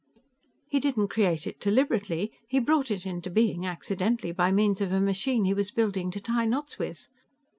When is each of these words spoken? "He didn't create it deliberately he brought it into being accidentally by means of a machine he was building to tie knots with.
"He 0.67 0.79
didn't 0.79 1.09
create 1.09 1.45
it 1.45 1.59
deliberately 1.59 2.31
he 2.47 2.57
brought 2.57 2.89
it 2.89 3.05
into 3.05 3.29
being 3.29 3.67
accidentally 3.67 4.31
by 4.31 4.51
means 4.51 4.81
of 4.81 4.91
a 4.91 4.99
machine 4.99 5.45
he 5.45 5.53
was 5.53 5.69
building 5.69 6.09
to 6.09 6.19
tie 6.19 6.47
knots 6.47 6.79
with. 6.79 7.07